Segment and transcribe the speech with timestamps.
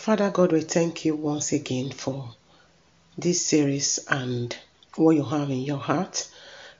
[0.00, 2.30] Father God, we thank you once again for
[3.18, 4.56] this series and
[4.96, 6.26] what you have in your heart.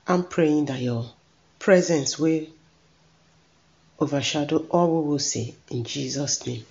[0.09, 1.05] I'm praying that your
[1.59, 2.47] presence will
[4.01, 6.65] overshadow all we will see in Jesus' name.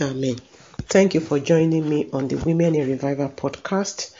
[0.00, 0.36] Amen.
[0.82, 4.14] Thank you for joining me on the Women in Revival podcast.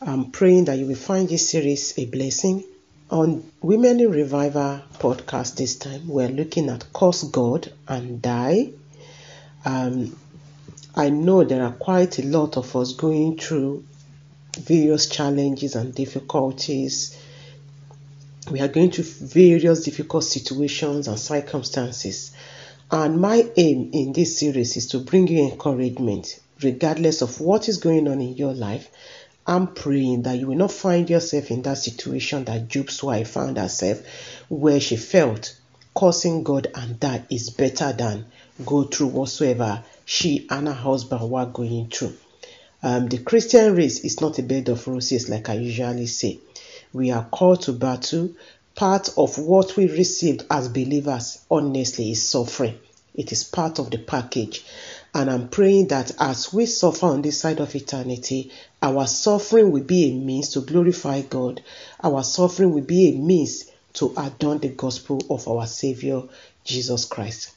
[0.00, 2.62] I'm praying that you will find this series a blessing.
[3.10, 8.70] On Women in Revival podcast this time, we're looking at Curse God and Die.
[9.64, 10.16] Um,
[10.94, 13.84] I know there are quite a lot of us going through
[14.58, 17.16] various challenges and difficulties.
[18.50, 22.32] We are going through various difficult situations and circumstances.
[22.90, 27.78] And my aim in this series is to bring you encouragement, regardless of what is
[27.78, 28.90] going on in your life.
[29.46, 33.58] I'm praying that you will not find yourself in that situation that Job's wife found
[33.58, 34.02] herself,
[34.48, 35.56] where she felt
[35.94, 38.26] cursing God and that is better than
[38.64, 42.14] go through whatsoever she and her husband were going through.
[42.82, 46.40] Um, the Christian race is not a bed of roses, like I usually say.
[46.92, 48.30] We are called to battle.
[48.74, 52.78] Part of what we received as believers, honestly, is suffering.
[53.14, 54.64] It is part of the package.
[55.12, 59.82] And I'm praying that as we suffer on this side of eternity, our suffering will
[59.82, 61.62] be a means to glorify God.
[62.02, 66.22] Our suffering will be a means to adorn the gospel of our Savior,
[66.64, 67.50] Jesus Christ.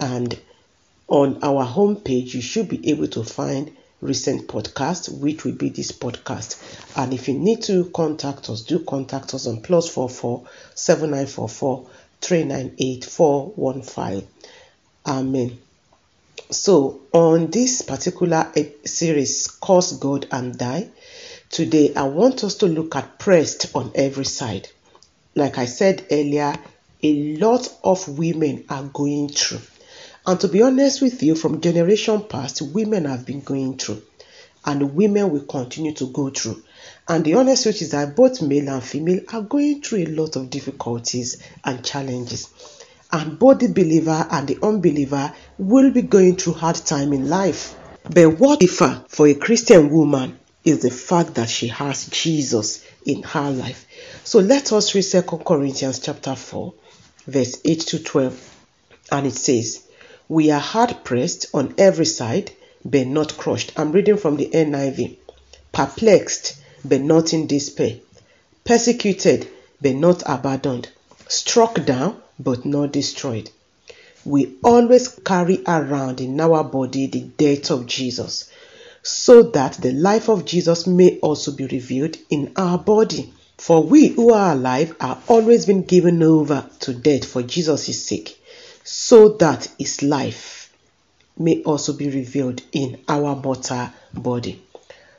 [0.00, 0.40] and
[1.08, 5.92] on our homepage you should be able to find recent podcast, which will be this
[5.92, 6.60] podcast
[6.98, 11.88] and if you need to contact us do contact us on plus 44 7944
[12.20, 14.28] 398 415
[15.06, 15.58] amen
[16.52, 18.52] so, on this particular
[18.84, 20.86] series, Curse God and Die,
[21.48, 24.68] today I want us to look at pressed on every side.
[25.34, 26.54] Like I said earlier,
[27.02, 29.62] a lot of women are going through.
[30.26, 34.02] And to be honest with you, from generation past, women have been going through.
[34.64, 36.62] And women will continue to go through.
[37.08, 40.36] And the honest truth is that both male and female are going through a lot
[40.36, 42.48] of difficulties and challenges
[43.12, 47.76] and both the believer and the unbeliever will be going through hard time in life.
[48.04, 53.22] But what differ for a Christian woman is the fact that she has Jesus in
[53.22, 53.86] her life.
[54.24, 56.72] So let us read 2 Corinthians chapter 4,
[57.26, 58.58] verse 8 to 12.
[59.10, 59.86] And it says,
[60.32, 62.52] We are hard pressed on every side,
[62.86, 63.70] but not crushed.
[63.76, 65.16] I'm reading from the NIV.
[65.72, 67.96] Perplexed, but not in despair.
[68.64, 69.46] Persecuted,
[69.82, 70.88] but not abandoned.
[71.28, 73.50] Struck down, but not destroyed.
[74.24, 78.48] We always carry around in our body the death of Jesus,
[79.02, 83.34] so that the life of Jesus may also be revealed in our body.
[83.58, 88.38] For we who are alive are always been given over to death for Jesus' sake,
[88.84, 90.72] so that his life
[91.38, 94.62] may also be revealed in our mortal body.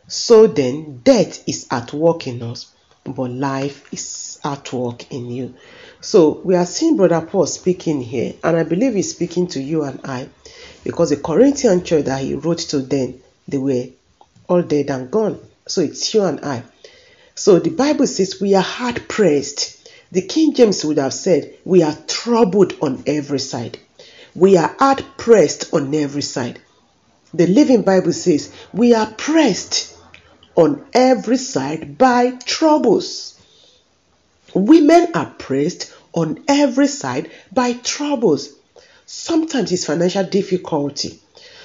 [0.07, 2.72] So then, death is at work in us,
[3.06, 5.56] but life is at work in you.
[6.02, 9.84] So we are seeing Brother Paul speaking here, and I believe he's speaking to you
[9.84, 10.29] and I,
[10.84, 13.85] because the Corinthian church that he wrote to them, they were
[14.47, 15.40] all dead and gone.
[15.66, 16.63] So it's you and I.
[17.35, 19.83] So the Bible says we are hard pressed.
[20.13, 23.79] The King James would have said we are troubled on every side.
[24.35, 26.62] We are hard pressed on every side.
[27.34, 29.97] The Living Bible says we are pressed
[30.56, 33.40] on every side by troubles.
[34.53, 38.50] Women are pressed on every side by troubles.
[39.07, 41.19] Sometimes it's financial difficulty.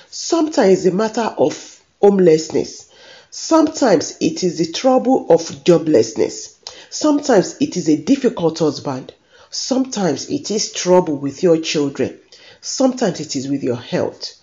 [0.08, 2.90] Sometimes it's a matter of homelessness.
[3.30, 6.57] Sometimes it is the trouble of joblessness.
[6.90, 9.12] Sometimes it is a difficult husband.
[9.50, 12.18] Sometimes it is trouble with your children.
[12.60, 14.34] Sometimes it is with your health.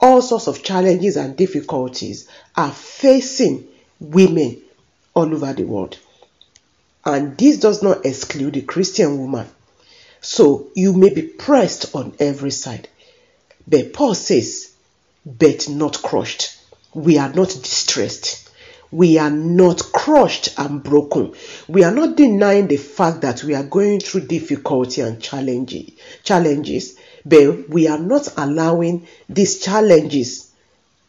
[0.00, 3.66] All sorts of challenges and difficulties are facing
[4.00, 4.62] women
[5.14, 5.98] all over the world.
[7.04, 9.48] And this does not exclude the Christian woman.
[10.20, 12.88] So you may be pressed on every side.
[13.66, 14.72] But Paul says,
[15.24, 16.56] but not crushed.
[16.94, 18.47] We are not distressed.
[18.90, 21.34] We are not crushed and broken.
[21.68, 27.68] We are not denying the fact that we are going through difficulty and challenges, but
[27.68, 30.50] we are not allowing these challenges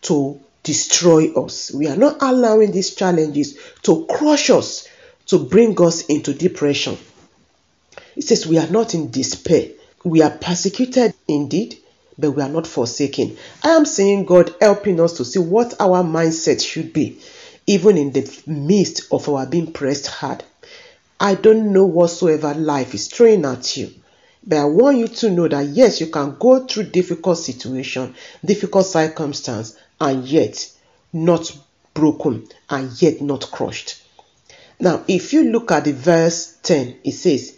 [0.04, 1.72] to destroy us.
[1.72, 4.88] We are not allowing these challenges to crush us
[5.28, 6.98] to bring us into depression.
[8.16, 9.70] It says we are not in despair.
[10.04, 11.78] We are persecuted indeed,
[12.18, 13.38] but we are not forsaken.
[13.64, 17.20] I am saying God helping us to see what our mindset should be,
[17.70, 20.44] even in the midst of our being pressed hard.
[21.20, 23.94] I don't know whatsoever life is throwing at you.
[24.44, 28.88] But I want you to know that yes, you can go through difficult situation, difficult
[28.88, 30.68] circumstance, and yet
[31.14, 31.56] not
[31.94, 34.02] broken and yet not crushed.
[34.80, 37.56] Now, if you look at the verse 10, it says,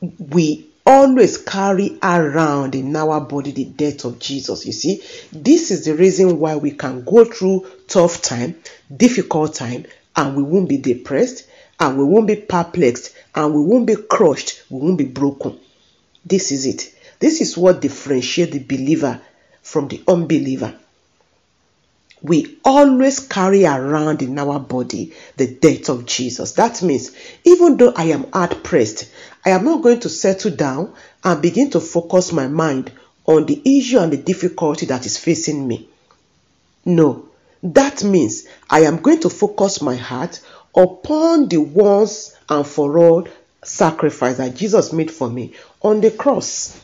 [0.00, 4.64] We always carry around in our body the death of Jesus.
[4.64, 5.02] You see,
[5.32, 8.54] this is the reason why we can go through tough time,
[8.96, 9.84] difficult time,
[10.16, 11.44] and we won't be depressed,
[11.78, 15.58] and we won't be perplexed, and we won't be crushed, we won't be broken.
[16.24, 16.94] This is it.
[17.18, 19.20] This is what differentiates the believer
[19.62, 20.74] from the unbeliever.
[22.22, 26.52] We always carry around in our body the death of Jesus.
[26.52, 27.12] That means
[27.44, 29.08] even though I am hard pressed,
[29.44, 30.92] I am not going to settle down
[31.24, 32.92] and begin to focus my mind
[33.24, 35.88] on the issue and the difficulty that is facing me.
[36.84, 37.29] No,
[37.62, 40.40] that means I am going to focus my heart
[40.74, 43.28] upon the once and for all
[43.62, 46.80] sacrifice that Jesus made for me on the cross.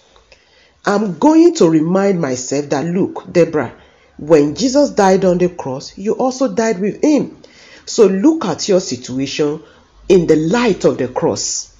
[0.85, 3.75] I'm going to remind myself that look, Deborah,
[4.19, 7.43] when Jesus died on the cross, you also died with him.
[7.87, 9.63] So look at your situation
[10.09, 11.75] in the light of the cross.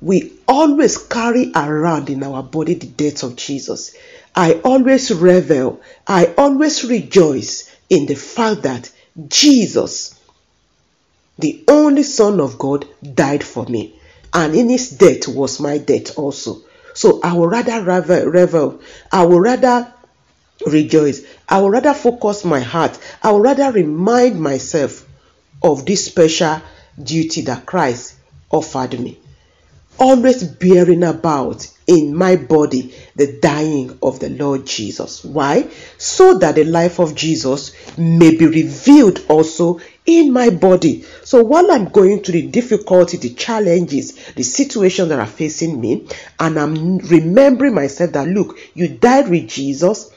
[0.00, 3.94] We always carry around in our body the death of Jesus.
[4.34, 8.90] I always revel, I always rejoice in the fact that
[9.28, 10.14] Jesus,
[11.38, 13.94] the only Son of God, died for me.
[14.32, 16.62] And in his death was my death also.
[16.94, 18.80] So I would rather revel, revel.
[19.12, 19.92] I would rather
[20.66, 21.20] rejoice.
[21.46, 22.98] I would rather focus my heart.
[23.22, 25.06] I would rather remind myself
[25.62, 26.62] of this special
[27.02, 28.14] duty that Christ
[28.50, 29.18] offered me.
[29.98, 35.24] Always bearing about in my body the dying of the Lord Jesus.
[35.24, 35.68] Why?
[35.98, 41.04] So that the life of Jesus may be revealed also in my body.
[41.24, 46.08] So while I'm going through the difficulty, the challenges, the situations that are facing me,
[46.40, 50.10] and I'm remembering myself that look, you died with Jesus,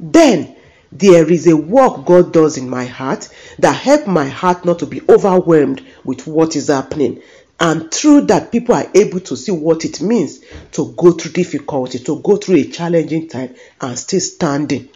[0.00, 0.56] then
[0.90, 3.28] there is a work God does in my heart
[3.58, 7.22] that help my heart not to be overwhelmed with what is happening.
[7.60, 10.40] And through that, people are able to see what it means
[10.72, 14.88] to go through difficulty, to go through a challenging time and still standing.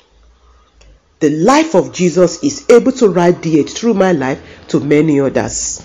[1.18, 5.84] The life of Jesus is able to radiate through my life to many others.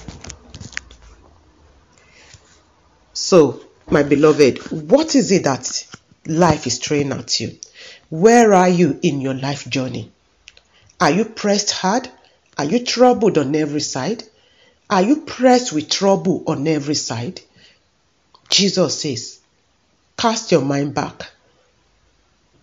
[3.13, 5.87] So, my beloved, what is it that
[6.27, 7.57] life is throwing at you?
[8.09, 10.11] Where are you in your life journey?
[10.99, 12.09] Are you pressed hard?
[12.57, 14.23] Are you troubled on every side?
[14.89, 17.41] Are you pressed with trouble on every side?
[18.49, 19.39] Jesus says,
[20.17, 21.29] Cast your mind back,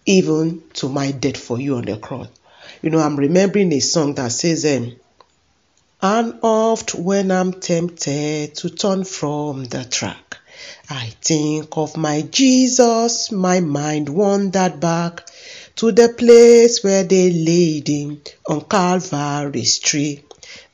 [0.06, 2.28] even to my death for you on the cross.
[2.80, 4.96] You know, I'm remembering a song that says, um,
[6.00, 10.38] And oft when I'm tempted to turn from the track,
[10.88, 15.28] I think of my Jesus, my mind wandered back
[15.76, 20.24] to the place where they laid him on Calvary's tree.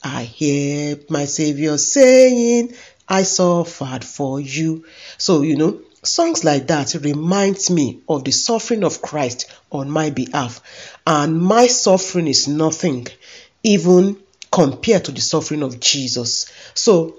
[0.03, 2.75] I hear my Savior saying,
[3.09, 4.85] I suffered for you.
[5.19, 10.11] So, you know, songs like that reminds me of the suffering of Christ on my
[10.11, 10.63] behalf.
[11.07, 13.09] And my suffering is nothing,
[13.63, 14.17] even
[14.51, 16.51] compared to the suffering of Jesus.
[16.75, 17.17] So,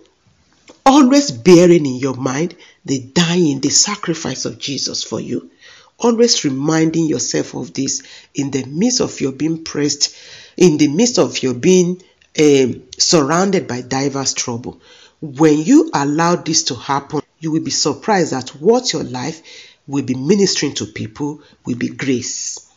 [0.85, 2.55] always bearing in your mind
[2.85, 5.51] the dying, the sacrifice of Jesus for you.
[5.99, 8.01] Always reminding yourself of this
[8.33, 10.15] in the midst of your being pressed,
[10.57, 12.01] in the midst of your being
[12.39, 14.79] um, surrounded by diverse trouble.
[15.21, 19.41] When you allow this to happen, you will be surprised at what your life
[19.87, 22.67] will be ministering to people will be grace.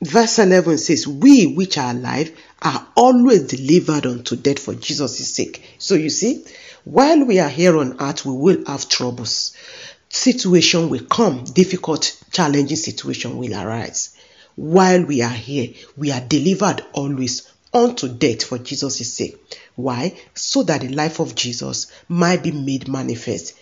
[0.00, 5.62] Verse 11 says, We which are alive are always delivered unto death for Jesus' sake.
[5.78, 6.44] So you see,
[6.84, 9.54] while we are here on earth, we will have troubles.
[10.08, 14.16] Situation will come, difficult, challenging situation will arise.
[14.54, 19.36] While we are here, we are delivered always unto death for Jesus' sake.
[19.76, 20.18] Why?
[20.34, 23.54] So that the life of Jesus might be made manifest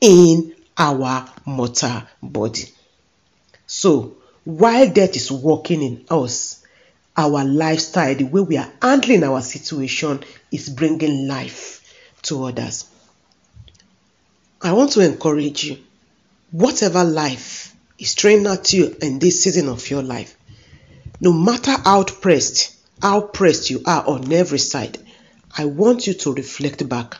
[0.00, 2.64] in our mortal body.
[3.66, 6.64] So, while death is working in us,
[7.16, 11.80] our lifestyle, the way we are handling our situation, is bringing life
[12.22, 12.88] to others.
[14.60, 15.78] I want to encourage you,
[16.50, 20.36] whatever life is throwing at you in this season of your life,
[21.20, 24.98] no matter how pressed, how pressed you are on every side,
[25.56, 27.16] I want you to reflect back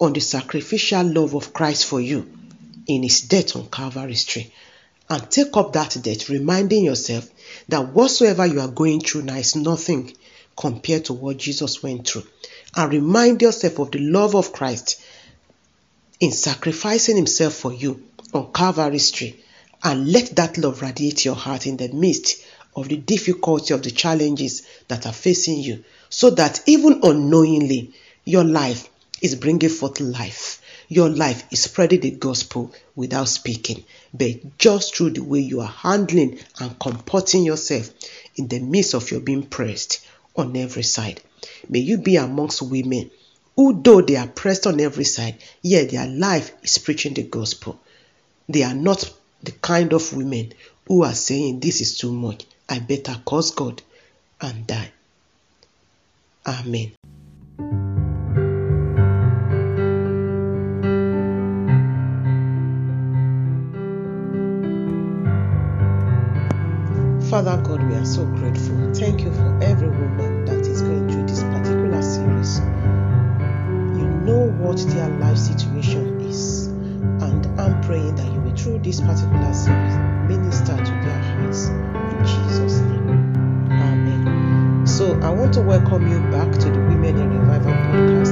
[0.00, 2.30] on the sacrificial love of Christ for you
[2.86, 4.52] in his death on Calvary tree
[5.10, 7.28] and take up that debt, reminding yourself
[7.68, 10.14] that whatsoever you are going through now is nothing
[10.56, 12.24] compared to what Jesus went through.
[12.76, 15.00] And remind yourself of the love of Christ
[16.20, 18.02] in sacrificing himself for you
[18.34, 19.42] on Calvary tree.
[19.82, 22.42] And let that love radiate your heart in the midst
[22.76, 27.92] of the difficulty of the challenges that are facing you so that even unknowingly
[28.24, 28.88] your life
[29.22, 30.62] is bringing forth life.
[30.88, 33.84] Your life is spreading the gospel without speaking.
[34.14, 37.90] But just through the way you are handling and comporting yourself
[38.36, 40.00] in the midst of your being pressed
[40.36, 41.20] on every side.
[41.68, 43.10] May you be amongst women
[43.56, 47.78] who though they are pressed on every side yet their life is preaching the gospel.
[48.48, 50.52] They are not the kind of women
[50.86, 52.46] who are saying this is too much.
[52.68, 53.82] I better cause god
[54.40, 54.92] and die.
[56.46, 56.92] Amen.
[67.28, 68.94] Father God, we are so grateful.
[68.94, 72.60] Thank you for every woman that is going through this particular series.
[73.98, 79.02] You know what their life situation is, and I'm praying that you will, through this
[79.02, 79.94] particular series,
[80.26, 81.27] minister to their
[85.58, 88.27] to welcome you back to the Women in Revival podcast.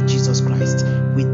[0.00, 0.84] of Jesus Christ.
[1.14, 1.24] We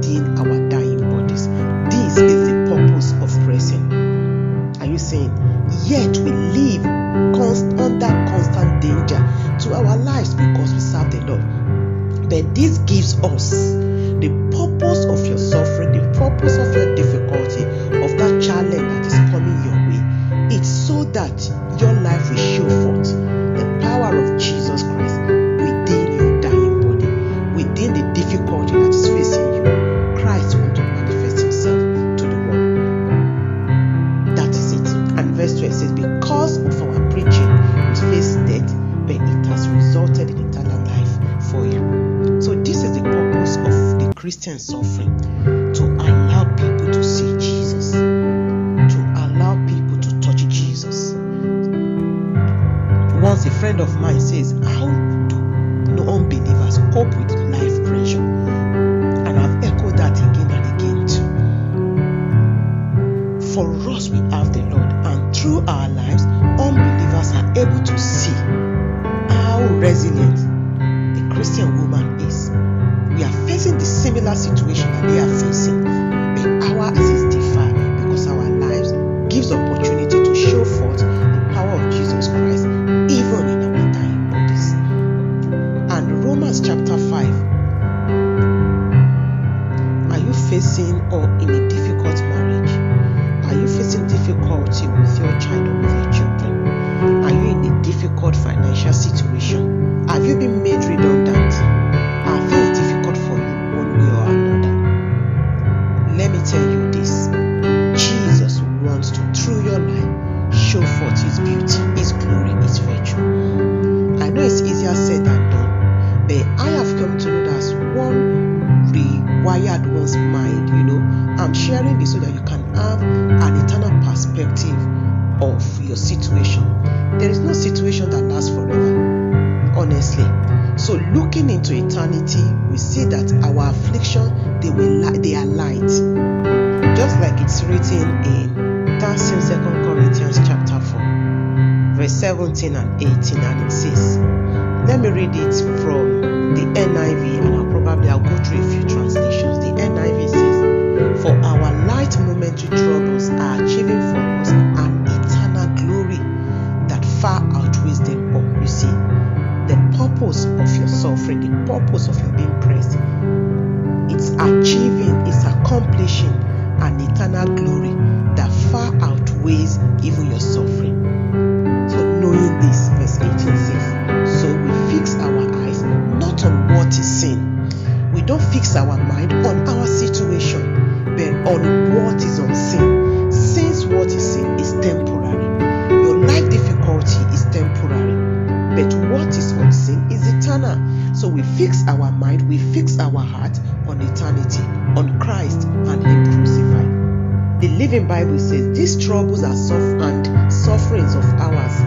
[190.53, 191.15] eternal.
[191.15, 194.63] So we fix our mind, we fix our heart on eternity,
[194.99, 197.61] on Christ and Him crucified.
[197.61, 201.81] The Living Bible says these troubles are soft and sufferings of ours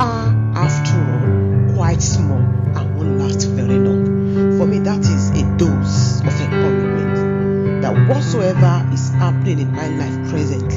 [0.00, 4.58] are, after all, quite small and won't last very long.
[4.58, 10.30] For me, that is a dose of encouragement that whatsoever is happening in my life
[10.30, 10.69] present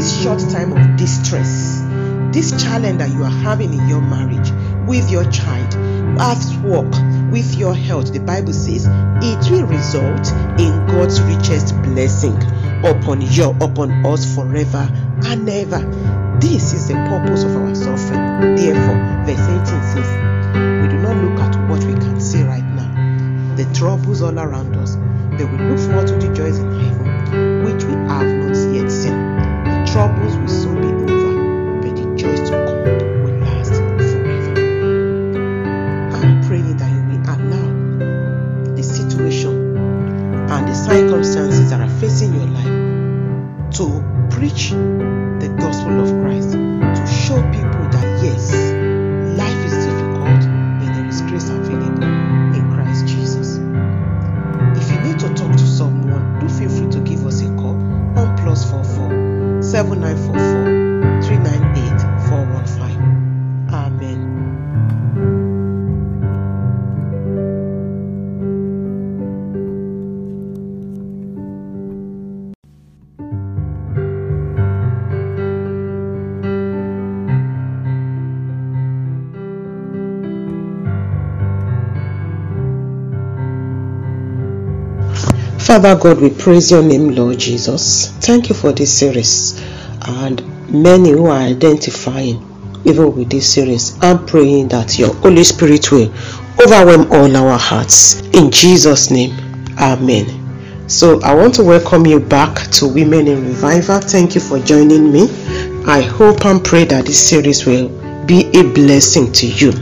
[0.00, 1.82] this short time of distress,
[2.32, 4.50] this challenge that you are having in your marriage,
[4.88, 5.74] with your child,
[6.18, 6.90] at work,
[7.30, 12.34] with your health, the Bible says it will result in God's richest blessing
[12.82, 14.88] upon you, upon us forever
[15.26, 15.80] and ever.
[16.40, 18.56] This is the purpose of our suffering.
[18.56, 20.08] Therefore, verse 18 says,
[20.80, 24.74] We do not look at what we can see right now, the troubles all around
[24.76, 26.69] us, but we look forward to the joys in
[29.92, 30.59] troubles will
[85.70, 88.08] Father God, we praise your name, Lord Jesus.
[88.18, 89.56] Thank you for this series
[90.04, 92.42] and many who are identifying
[92.84, 93.96] even with this series.
[94.02, 96.12] I'm praying that your Holy Spirit will
[96.60, 98.20] overwhelm all our hearts.
[98.30, 99.30] In Jesus' name,
[99.78, 100.88] Amen.
[100.88, 104.00] So I want to welcome you back to Women in Revival.
[104.00, 105.28] Thank you for joining me.
[105.86, 107.90] I hope and pray that this series will
[108.26, 109.72] be a blessing to you.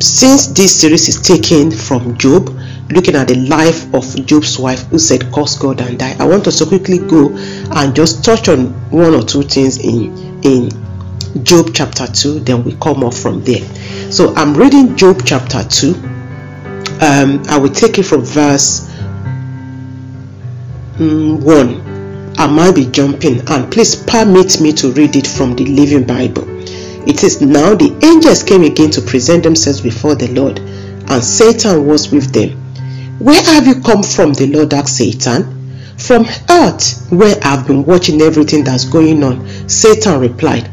[0.00, 2.48] Since this series is taken from Job,
[2.90, 6.16] looking at the life of Job's wife who said, Curse God and die.
[6.18, 10.42] I want us to quickly go and just touch on one or two things in
[10.42, 10.70] in
[11.42, 13.60] Job chapter 2, then we come off from there.
[14.16, 15.92] So I'm reading Job chapter 2.
[15.92, 18.88] Um, I will take it from verse
[20.98, 22.34] um, 1.
[22.38, 26.44] I might be jumping, and please permit me to read it from the Living Bible.
[27.06, 31.86] It is now the angels came again to present themselves before the Lord, and Satan
[31.86, 32.52] was with them.
[33.18, 34.32] Where have you come from?
[34.32, 35.52] The Lord asked Satan.
[35.98, 39.46] From earth, where I've been watching everything that's going on.
[39.68, 40.70] Satan replied,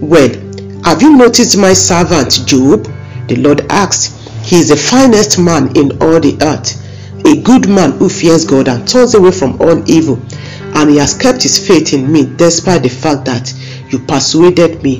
[0.00, 0.45] Well,
[0.86, 2.84] have you noticed my servant Job?
[3.26, 4.30] The Lord asked.
[4.44, 6.80] He is the finest man in all the earth,
[7.26, 10.22] a good man who fears God and turns away from all evil,
[10.76, 13.52] and he has kept his faith in me despite the fact that
[13.90, 14.98] you persuaded me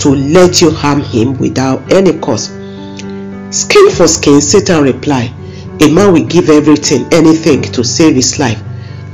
[0.00, 2.48] to let you harm him without any cause.
[3.56, 5.30] Skin for skin, Satan replied.
[5.82, 8.60] A man will give everything, anything to save his life.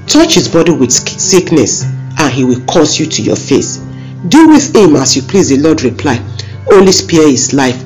[0.07, 1.83] Touch his body with sickness,
[2.19, 3.85] and he will curse you to your face.
[4.29, 6.23] Do with him as you please, the Lord replied.
[6.73, 7.83] Only spare his life.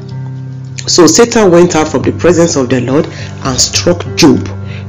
[0.86, 4.46] So Satan went out from the presence of the Lord and struck Job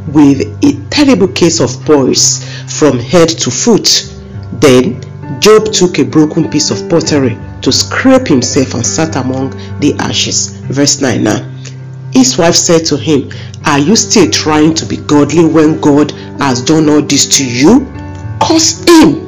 [0.10, 2.44] with a terrible case of boils
[2.78, 4.14] from head to foot.
[4.60, 5.02] Then
[5.40, 10.50] Job took a broken piece of pottery to scrape himself and sat among the ashes.
[10.70, 11.50] Verse 9 now.
[12.12, 13.32] His wife said to him,
[13.66, 17.86] Are you still trying to be godly when God has done all this to you?
[18.42, 19.27] Curse him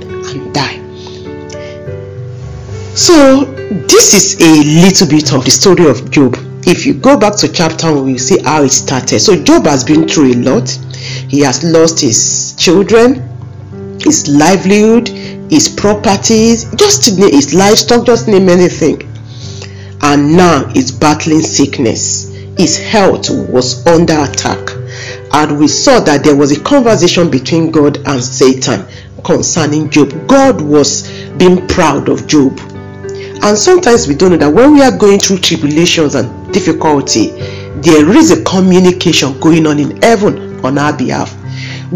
[2.99, 3.45] So,
[3.87, 6.35] this is a little bit of the story of Job.
[6.67, 9.21] If you go back to chapter 1, you see how it started.
[9.21, 10.69] So, Job has been through a lot.
[11.29, 13.23] He has lost his children,
[14.01, 19.01] his livelihood, his properties, just his livestock, just name anything.
[20.01, 22.33] And now he's battling sickness.
[22.57, 24.71] His health was under attack.
[25.31, 28.85] And we saw that there was a conversation between God and Satan
[29.23, 30.27] concerning Job.
[30.27, 32.59] God was being proud of Job.
[33.41, 37.27] And sometimes we don't know that when we are going through tribulations and difficulty,
[37.81, 41.35] there is a communication going on in heaven on our behalf.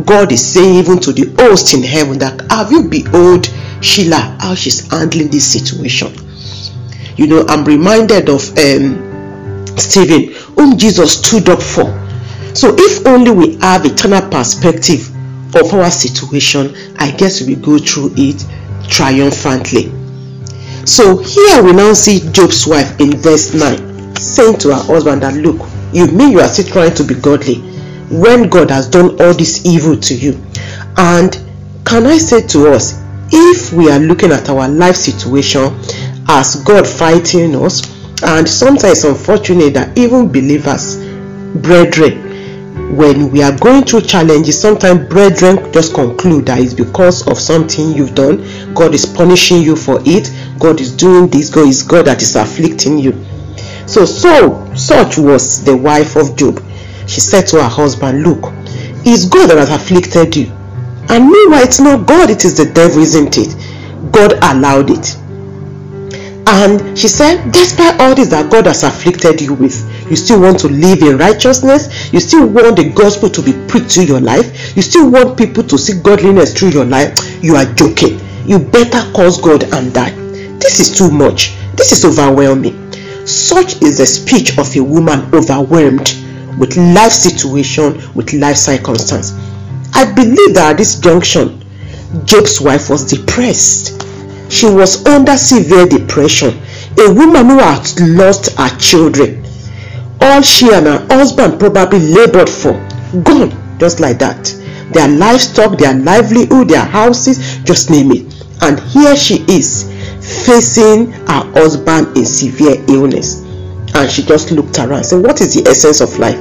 [0.06, 3.48] God is saying even to the host in heaven that have you behold
[3.82, 6.14] Sheila how she's handling this situation.
[7.18, 11.86] You know, I'm reminded of um, Stephen, whom Jesus stood up for.
[12.56, 15.10] So if only we have eternal perspective
[15.56, 18.44] of our situation, I guess we go through it
[18.90, 19.92] triumphantly.
[20.86, 25.34] So here we now see Job's wife in verse 9 saying to her husband that
[25.36, 27.56] look, you mean you are still trying to be godly
[28.10, 30.34] when God has done all this evil to you.
[30.98, 31.34] And
[31.86, 35.74] can I say to us, if we are looking at our life situation
[36.28, 37.82] as God fighting us,
[38.24, 40.98] and sometimes unfortunate that even believers,
[41.56, 47.38] brethren, when we are going through challenges, sometimes brethren just conclude that it's because of
[47.40, 48.38] something you've done.
[48.74, 50.30] God is punishing you for it.
[50.60, 51.50] God is doing this.
[51.50, 53.14] God is God that is afflicting you.
[53.86, 56.64] So, so such was the wife of Job.
[57.08, 58.52] She said to her husband, Look,
[59.06, 60.52] it's God that has afflicted you.
[61.10, 63.56] And meanwhile, it's not God, it is the devil, isn't it?
[64.12, 65.18] God allowed it.
[66.48, 69.76] And she said, Despite all this that God has afflicted you with,
[70.10, 73.92] you still want to live in righteousness, you still want the gospel to be preached
[73.92, 77.66] to your life, you still want people to see godliness through your life, you are
[77.74, 78.20] joking.
[78.46, 80.23] You better curse God and die.
[80.64, 81.52] This is too much.
[81.76, 82.80] This is overwhelming.
[83.28, 86.16] Such is the speech of a woman overwhelmed
[86.58, 89.34] with life situation, with life circumstance.
[89.94, 91.62] I believe that at this junction,
[92.24, 94.08] Job's wife was depressed.
[94.50, 96.58] She was under severe depression.
[96.98, 99.44] A woman who had lost her children.
[100.22, 102.72] All she and her husband probably labored for,
[103.24, 104.46] gone just like that.
[104.94, 108.46] Their livestock, their livelihood, their houses, just name it.
[108.62, 109.93] And here she is
[110.46, 113.42] facing her husband in severe illness.
[113.96, 116.40] And she just looked around and said, What is the essence of life?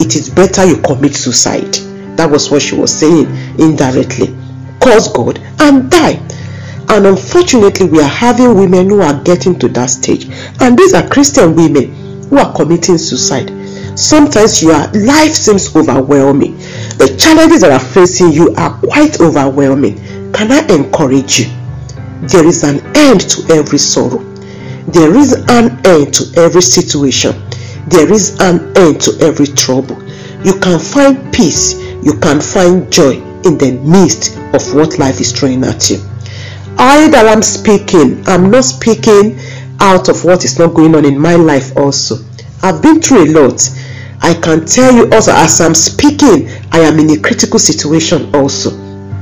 [0.00, 1.74] It is better you commit suicide.
[2.16, 3.26] That was what she was saying
[3.58, 4.34] indirectly.
[4.80, 6.20] Curse God and die.
[6.88, 10.26] And unfortunately, we are having women who are getting to that stage.
[10.60, 11.92] And these are Christian women
[12.28, 13.50] who are committing suicide.
[13.98, 16.56] Sometimes your life seems overwhelming.
[16.98, 19.98] The challenges that are facing you are quite overwhelming.
[20.32, 21.59] Can I encourage you?
[22.22, 24.18] There is an end to every sorrow.
[24.88, 27.34] There is an end to every situation.
[27.88, 30.02] There is an end to every trouble.
[30.44, 31.74] You can find peace.
[32.02, 35.98] You can find joy in the midst of what life is throwing at you.
[36.76, 39.38] I that I'm speaking, I'm not speaking
[39.80, 42.16] out of what is not going on in my life also.
[42.62, 43.60] I've been through a lot.
[44.22, 48.70] I can tell you also as I'm speaking, I am in a critical situation also.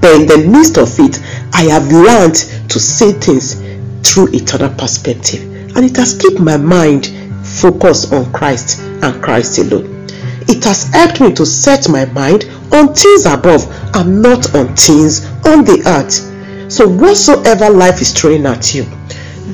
[0.01, 1.21] But in the midst of it,
[1.53, 2.37] I have learned
[2.68, 3.61] to see things
[4.02, 5.42] through eternal perspective.
[5.76, 7.07] And it has kept my mind
[7.42, 10.07] focused on Christ and Christ alone.
[10.48, 15.26] It has helped me to set my mind on things above and not on things
[15.46, 16.72] on the earth.
[16.72, 18.85] So, whatsoever life is throwing at you,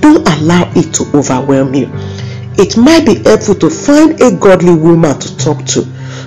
[0.01, 1.91] don't allow it to overwhelm you.
[2.57, 5.85] It might be helpful to find a godly woman to talk to,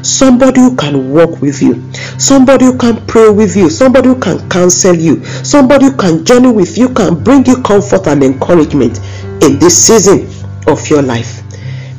[0.08, 4.50] somebody who can walk with you, somebody who can pray with you, somebody who can
[4.50, 9.00] counsel you, somebody who can journey with you, can bring you comfort and encouragement
[9.44, 10.28] in this season
[10.68, 11.44] of your life.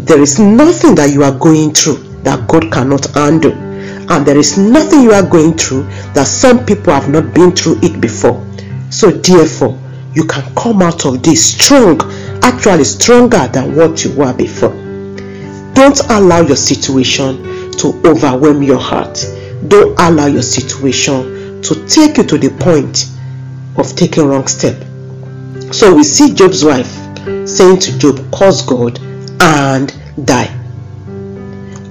[0.00, 4.56] There is nothing that you are going through that God cannot handle, and there is
[4.56, 5.82] nothing you are going through
[6.14, 8.44] that some people have not been through it before.
[8.90, 9.78] So, therefore,
[10.14, 12.00] you can come out of this strong,
[12.42, 14.72] actually stronger than what you were before.
[15.74, 19.24] Don't allow your situation to overwhelm your heart.
[19.66, 23.06] Don't allow your situation to take you to the point
[23.76, 24.76] of taking wrong step.
[25.72, 26.90] So we see Job's wife
[27.48, 28.98] saying to Job, curse God
[29.40, 30.54] and die.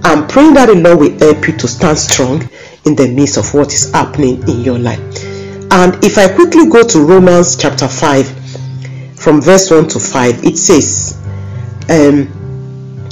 [0.04, 2.50] I'm praying that the Lord will help you to stand strong
[2.86, 5.00] in the midst of what is happening in your life.
[5.71, 10.58] And if I quickly go to Romans chapter 5, from verse 1 to 5, it
[10.58, 11.21] says,
[11.89, 12.32] um,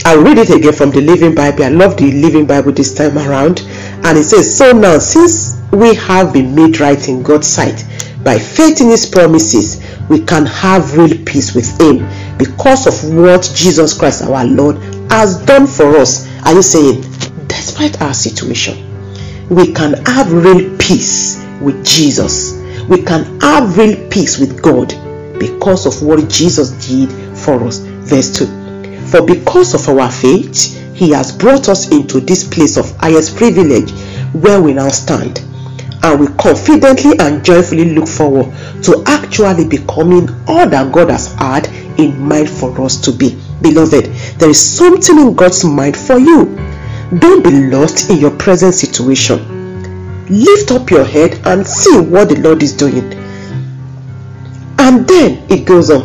[0.03, 1.63] I'll read it again from the Living Bible.
[1.63, 3.61] I love the Living Bible this time around.
[4.03, 7.85] And it says, So now, since we have been made right in God's sight
[8.23, 13.49] by faith in His promises, we can have real peace with Him because of what
[13.55, 14.77] Jesus Christ our Lord
[15.11, 16.27] has done for us.
[16.45, 17.01] Are you saying,
[17.47, 18.77] despite our situation,
[19.49, 22.61] we can have real peace with Jesus?
[22.89, 24.89] We can have real peace with God
[25.39, 27.79] because of what Jesus did for us.
[27.79, 28.64] Verse 2
[29.15, 33.89] For because of our faith, He has brought us into this place of highest privilege
[34.33, 35.39] where we now stand.
[36.03, 41.67] And we confidently and joyfully look forward to actually becoming all that God has had
[41.97, 43.39] in mind for us to be.
[43.61, 46.53] Beloved, there is something in God's mind for you.
[47.17, 49.39] Don't be lost in your present situation.
[50.27, 53.13] Lift up your head and see what the Lord is doing.
[54.77, 56.03] And then it goes on.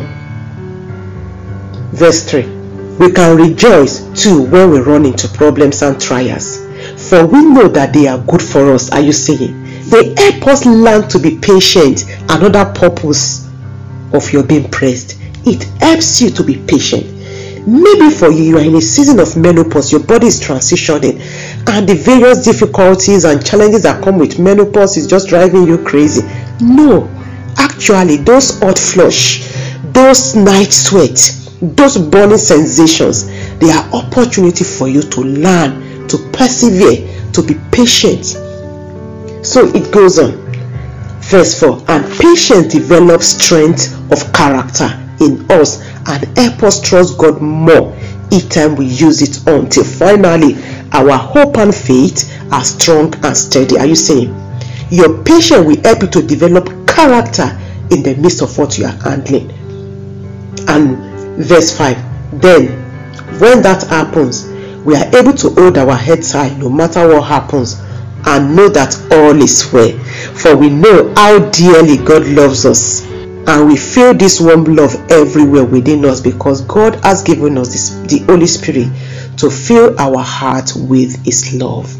[1.91, 2.60] Verse 3
[2.99, 6.59] We can rejoice too when we run into problems and trials,
[7.09, 8.91] for we know that they are good for us.
[8.91, 9.63] Are you seeing?
[9.89, 12.05] They help us learn to be patient.
[12.29, 13.49] Another purpose
[14.13, 15.17] of your being praised.
[15.45, 17.05] It helps you to be patient.
[17.67, 21.19] Maybe for you, you are in a season of menopause, your body is transitioning,
[21.69, 26.23] and the various difficulties and challenges that come with menopause is just driving you crazy.
[26.59, 27.07] No,
[27.57, 29.47] actually, those hot flush,
[29.93, 33.27] those night sweat, those burning sensations,
[33.59, 38.25] they are opportunity for you to learn, to persevere, to be patient.
[39.45, 40.39] So it goes on.
[41.21, 47.41] Verse 4 And patience develops strength of character in us and help us trust God
[47.41, 47.95] more
[48.31, 50.55] each time we use it until finally
[50.93, 53.77] our hope and faith are strong and steady.
[53.77, 54.35] Are you saying?
[54.89, 57.57] Your patience will help you to develop character
[57.91, 59.51] in the midst of what you are handling.
[60.67, 62.67] And verse 5 Then,
[63.39, 64.47] when that happens,
[64.85, 67.79] we are able to hold our heads high no matter what happens
[68.25, 69.97] and know that all is well.
[70.35, 73.03] For we know how dearly God loves us
[73.47, 77.89] and we feel this warm love everywhere within us because God has given us this,
[78.11, 78.87] the Holy Spirit
[79.37, 81.91] to fill our heart with His love.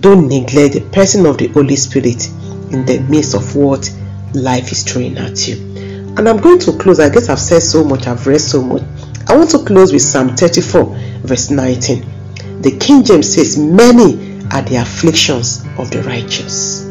[0.00, 2.26] Don't neglect the person of the Holy Spirit
[2.72, 3.88] in the midst of what
[4.34, 5.79] life is throwing at you.
[6.16, 7.00] And I'm going to close.
[7.00, 8.82] I guess I've said so much, I've read so much.
[9.28, 12.62] I want to close with Psalm 34, verse 19.
[12.62, 16.84] The King James says, Many are the afflictions of the righteous,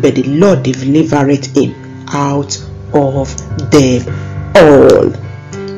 [0.00, 1.74] but the Lord delivereth him
[2.08, 2.56] out
[2.94, 5.10] of them all.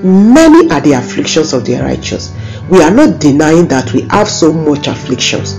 [0.02, 2.32] Many are the afflictions of the righteous.
[2.70, 5.54] We are not denying that we have so much afflictions,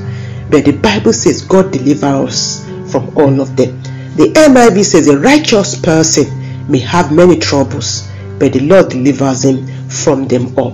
[0.50, 3.82] but the Bible says God delivers us from all of them.
[4.16, 6.26] The NIV says a righteous person
[6.70, 10.72] may have many troubles, but the Lord delivers him from them all.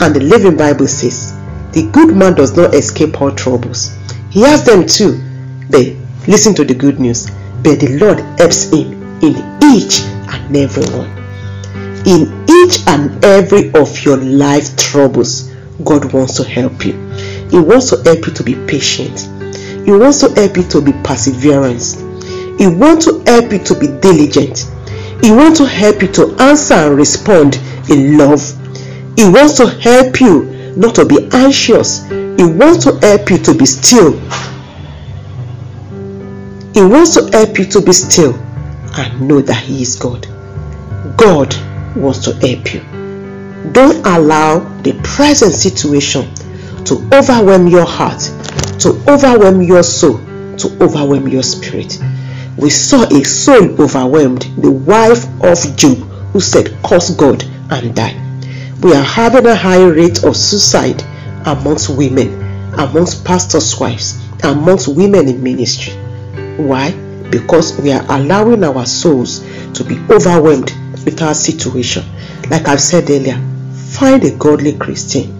[0.00, 1.34] And the Living Bible says,
[1.72, 3.96] the good man does not escape all troubles.
[4.30, 5.20] He has them too.
[5.70, 5.86] But
[6.26, 7.30] listen to the good news.
[7.62, 11.08] But the Lord helps him in each and every one.
[12.06, 15.50] In each and every of your life troubles,
[15.84, 16.92] God wants to help you.
[17.50, 19.20] He wants to help you to be patient.
[19.84, 22.00] He wants to help you to be perseverance.
[22.58, 24.66] He wants to help you to be diligent.
[25.22, 27.56] He wants to help you to answer and respond
[27.88, 28.40] in love.
[29.16, 30.44] He wants to help you
[30.76, 32.08] not to be anxious.
[32.08, 34.12] He wants to help you to be still.
[36.72, 38.34] He wants to help you to be still
[38.96, 40.26] and know that He is God.
[41.16, 41.54] God
[41.96, 42.80] wants to help you.
[43.72, 46.32] Don't allow the present situation
[46.84, 48.20] to overwhelm your heart,
[48.80, 50.18] to overwhelm your soul,
[50.56, 51.98] to overwhelm your spirit.
[52.60, 55.96] We saw a soul overwhelmed, the wife of Job,
[56.32, 58.14] who said, Curse God and die.
[58.82, 61.02] We are having a high rate of suicide
[61.46, 62.28] amongst women,
[62.78, 65.94] amongst pastors' wives, amongst women in ministry.
[66.58, 66.92] Why?
[67.30, 69.40] Because we are allowing our souls
[69.72, 70.70] to be overwhelmed
[71.06, 72.04] with our situation.
[72.50, 73.40] Like I've said earlier,
[73.92, 75.32] find a godly Christian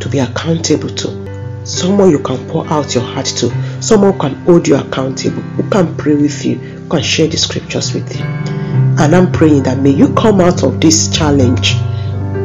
[0.00, 1.64] to be accountable to.
[1.66, 3.75] Someone you can pour out your heart to.
[3.86, 7.94] Someone can hold you accountable, who can pray with you, who can share the scriptures
[7.94, 8.24] with you.
[8.24, 11.76] And I'm praying that may you come out of this challenge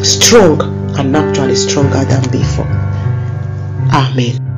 [0.05, 0.61] strong
[0.99, 2.67] and actually stronger than before.
[3.91, 4.50] Amen.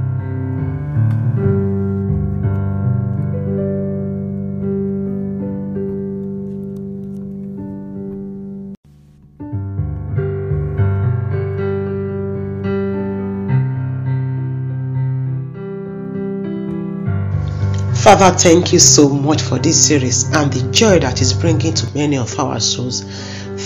[18.03, 21.93] Father, thank you so much for this series and the joy that is bringing to
[21.93, 23.01] many of our souls.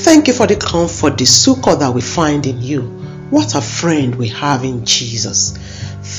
[0.03, 2.83] Thank you for the comfort, the succor that we find in you.
[3.31, 5.57] What a friend we have in Jesus.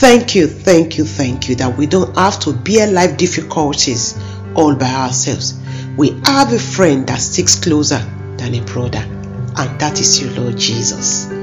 [0.00, 4.18] Thank you, thank you, thank you that we don't have to bear life difficulties
[4.56, 5.56] all by ourselves.
[5.96, 8.00] We have a friend that sticks closer
[8.36, 11.37] than a brother, and that is you, Lord Jesus.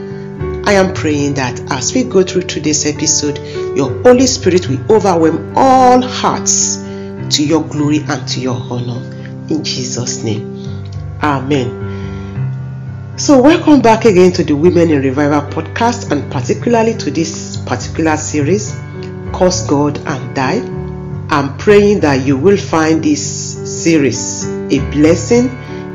[0.67, 3.37] I am praying that as we go through today's episode,
[3.77, 8.99] your Holy Spirit will overwhelm all hearts to your glory and to your honor.
[9.47, 10.55] In Jesus' name.
[11.21, 13.13] Amen.
[13.19, 18.17] So, welcome back again to the Women in Revival podcast and particularly to this particular
[18.17, 18.71] series,
[19.35, 20.61] Curse God and Die.
[21.29, 25.45] I'm praying that you will find this series a blessing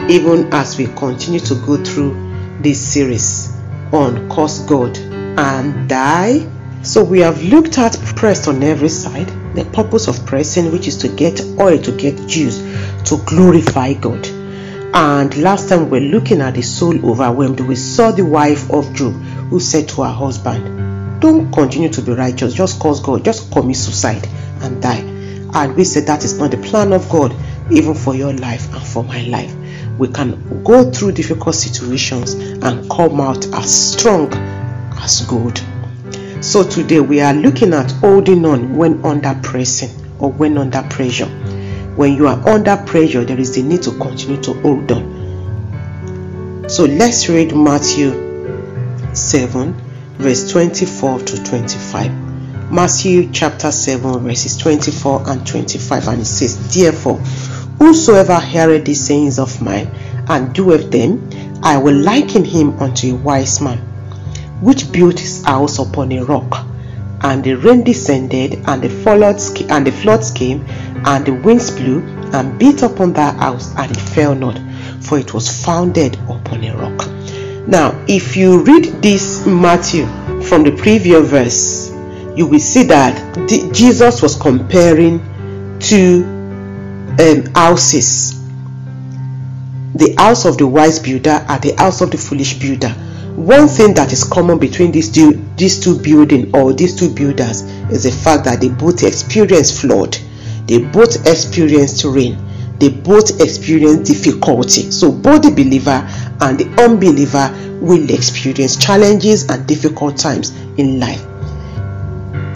[0.08, 2.14] even as we continue to go through
[2.62, 3.59] this series
[3.92, 6.46] on curse God and die.
[6.82, 10.96] So we have looked at pressed on every side, the purpose of pressing, which is
[10.98, 12.58] to get oil, to get juice,
[13.04, 14.26] to glorify God.
[14.92, 18.92] And last time we are looking at the soul overwhelmed, we saw the wife of
[18.94, 19.12] Job
[19.50, 23.76] who said to her husband, Don't continue to be righteous, just cause God, just commit
[23.76, 24.26] suicide
[24.62, 25.04] and die.
[25.52, 27.34] And we said that is not the plan of God,
[27.70, 29.54] even for your life and for my life
[30.00, 34.32] we can go through difficult situations and come out as strong
[34.96, 35.62] as gold.
[36.40, 41.26] So today we are looking at holding on when under pressing or when under pressure.
[41.96, 46.64] When you are under pressure, there is the need to continue to hold on.
[46.70, 49.74] So let's read Matthew 7,
[50.14, 52.72] verse 24 to 25.
[52.72, 57.20] Matthew chapter 7, verses 24 and 25, and it says, Therefore,
[57.80, 59.90] Whosoever heareth these sayings of mine
[60.28, 61.30] and doeth them,
[61.62, 63.78] I will liken him unto a wise man,
[64.60, 66.66] which built his house upon a rock.
[67.22, 70.66] And the rain descended, and the floods, and the floods came,
[71.06, 72.00] and the winds blew,
[72.32, 74.60] and beat upon that house, and it fell not,
[75.02, 77.08] for it was founded upon a rock.
[77.66, 80.06] Now, if you read this Matthew
[80.42, 81.90] from the previous verse,
[82.36, 85.18] you will see that Jesus was comparing
[85.80, 86.39] to
[87.18, 88.36] um, houses
[89.94, 92.90] the house of the wise builder and the house of the foolish builder
[93.36, 97.62] one thing that is common between these two these two building or these two builders
[97.90, 100.16] is the fact that they both experience flood
[100.66, 102.38] they both experienced rain
[102.80, 104.90] they both experience difficulty.
[104.90, 106.00] So both the believer
[106.40, 111.22] and the unbeliever will experience challenges and difficult times in life.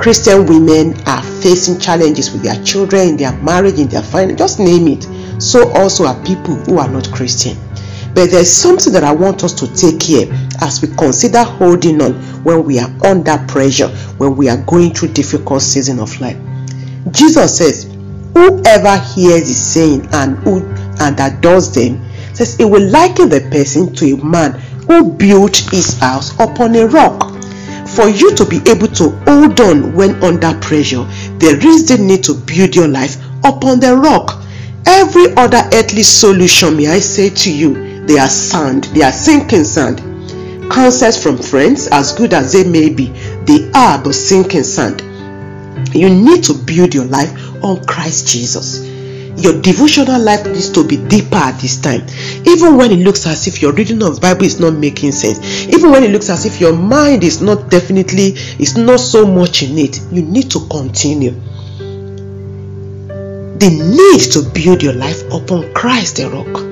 [0.01, 4.59] Christian women are facing challenges with their children, in their marriage, in their finance, just
[4.59, 5.07] name it.
[5.43, 7.59] So also are people who are not Christian.
[8.15, 10.27] But there's something that I want us to take here
[10.63, 12.15] as we consider holding on
[12.45, 16.39] when we are under pressure, when we are going through difficult season of life.
[17.11, 17.93] Jesus says,
[18.33, 20.65] Whoever hears his saying and who
[21.01, 24.53] and that does them says it will liken the person to a man
[24.89, 27.33] who built his house upon a rock.
[27.89, 31.07] For you to be able to hold on when under pressure,
[31.39, 34.43] there is the need to build your life upon the rock.
[34.87, 39.65] Every other earthly solution, may I say to you, they are sand, they are sinking
[39.65, 39.99] sand.
[40.71, 43.09] Counsels from friends, as good as they may be,
[43.45, 45.01] they are but sinking sand.
[45.95, 47.33] You need to build your life
[47.63, 48.94] on Christ Jesus.
[49.37, 52.07] Your devotional life needs to be deeper at this time.
[52.47, 55.91] Even when it looks as if your reading of Bible is not making sense, even
[55.91, 59.77] when it looks as if your mind is not definitely is not so much in
[59.77, 61.33] it, you need to continue.
[63.59, 66.63] The need to build your life upon Christ the rock.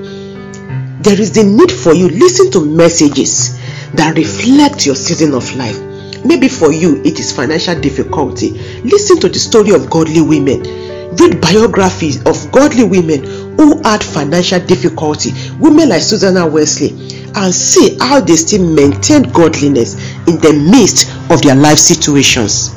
[1.03, 3.59] There is the need for you listen to messages
[3.93, 5.77] that reflect your season of life.
[6.23, 8.51] Maybe for you it is financial difficulty.
[8.83, 10.82] Listen to the story of godly women
[11.19, 13.23] read biographies of godly women
[13.57, 16.89] who had financial difficulty, women like Susanna Wesley,
[17.35, 19.95] and see how they still maintained godliness
[20.27, 22.75] in the midst of their life situations.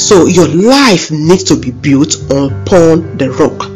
[0.00, 3.68] So, your life needs to be built upon the rock.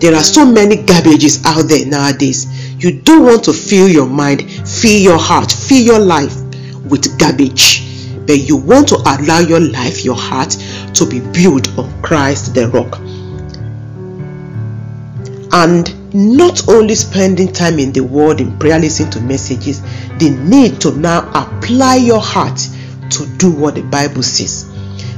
[0.00, 2.46] There are so many garbages out there nowadays.
[2.82, 6.34] You don't want to fill your mind, fill your heart, fill your life
[6.84, 7.88] with garbage
[8.28, 10.54] but you want to allow your life, your heart
[10.98, 12.98] to be built on Christ the rock.
[15.52, 19.80] And not only spending time in the word in prayer, listening to messages,
[20.18, 22.58] the need to now apply your heart
[23.10, 24.68] to do what the Bible says.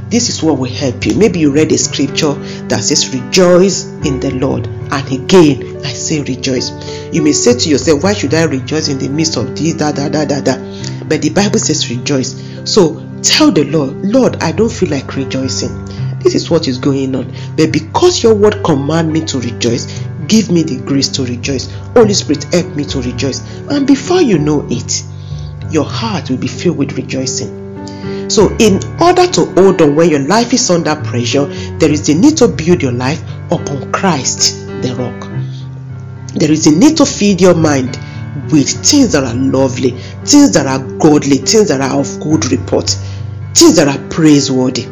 [0.09, 1.15] This is what will help you.
[1.15, 2.33] Maybe you read a scripture
[2.67, 4.67] that says, Rejoice in the Lord.
[4.67, 6.69] And again, I say rejoice.
[7.13, 9.91] You may say to yourself, Why should I rejoice in the midst of this, da,
[9.93, 10.55] da, da, da, da?
[11.05, 12.35] But the Bible says rejoice.
[12.65, 15.85] So tell the Lord, Lord, I don't feel like rejoicing.
[16.19, 17.33] This is what is going on.
[17.55, 21.71] But because your word command me to rejoice, give me the grace to rejoice.
[21.93, 23.41] Holy Spirit, help me to rejoice.
[23.69, 25.03] And before you know it,
[25.71, 28.29] your heart will be filled with rejoicing.
[28.29, 31.45] So, in order to hold on when your life is under pressure,
[31.79, 35.29] there is the need to build your life upon Christ, the rock.
[36.33, 37.99] There is a need to feed your mind
[38.51, 39.91] with things that are lovely,
[40.25, 42.89] things that are godly, things that are of good report,
[43.53, 44.83] things that are praiseworthy.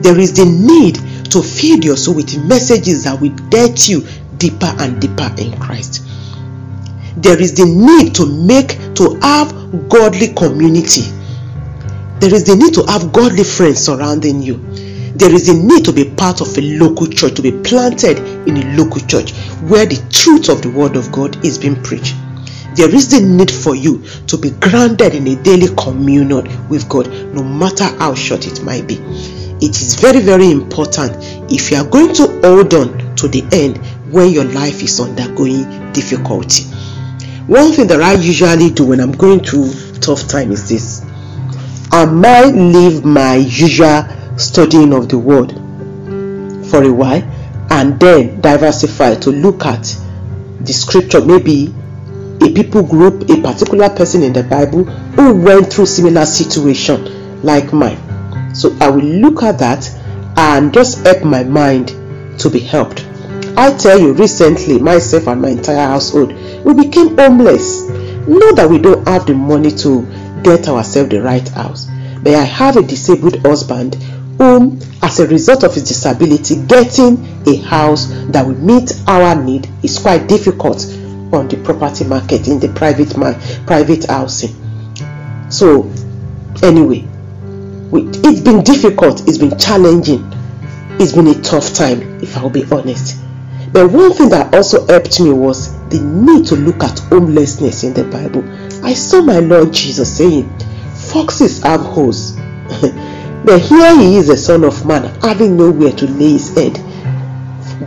[0.00, 0.96] There is the need
[1.30, 4.06] to feed your soul with messages that will get you
[4.38, 6.02] deeper and deeper in Christ.
[7.16, 11.02] There is the need to make to have godly community.
[12.18, 14.56] There is the need to have godly friends surrounding you.
[15.14, 18.56] There is a need to be part of a local church, to be planted in
[18.56, 19.32] a local church
[19.68, 22.16] where the truth of the word of God is being preached
[22.74, 27.08] there is the need for you to be grounded in a daily communion with God,
[27.34, 28.96] no matter how short it might be.
[29.64, 31.12] It is very, very important
[31.52, 33.78] if you are going to hold on to the end
[34.12, 36.64] when your life is undergoing difficulty.
[37.46, 41.02] One thing that I usually do when I'm going through tough time is this.
[41.92, 44.04] I might leave my usual
[44.38, 45.52] studying of the word
[46.68, 47.22] for a while
[47.70, 49.82] and then diversify to look at
[50.60, 51.74] the scripture maybe
[52.42, 57.72] a people group, a particular person in the Bible who went through similar situation like
[57.72, 57.98] mine.
[58.54, 59.88] So I will look at that
[60.36, 61.88] and just help my mind
[62.40, 63.06] to be helped.
[63.56, 66.32] I tell you, recently, myself and my entire household,
[66.64, 67.88] we became homeless.
[68.26, 70.02] Not that we don't have the money to
[70.42, 71.88] get ourselves the right house,
[72.22, 73.94] but I have a disabled husband
[74.38, 79.68] whom, as a result of his disability, getting a house that will meet our need
[79.82, 80.82] is quite difficult
[81.32, 83.34] on the property market in the private man
[83.66, 84.54] private housing.
[85.50, 85.90] So
[86.62, 87.08] anyway
[87.94, 90.26] it's been difficult it's been challenging
[90.98, 93.18] it's been a tough time if i'll be honest.
[93.72, 97.94] But one thing that also helped me was the need to look at homelessness in
[97.94, 98.44] the bible.
[98.84, 100.48] I saw my lord jesus saying
[100.94, 102.38] foxes have holes.
[103.44, 106.78] But here he is the son of man having nowhere to lay his head.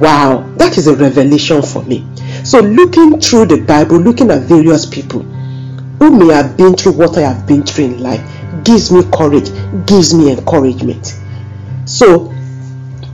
[0.02, 2.06] Wow that is a revelation for me
[2.46, 7.18] so, looking through the Bible, looking at various people who may have been through what
[7.18, 8.22] I have been through in life,
[8.64, 9.50] gives me courage,
[9.88, 11.20] gives me encouragement.
[11.86, 12.32] So,